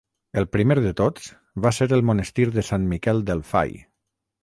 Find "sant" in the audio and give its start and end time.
2.73-2.91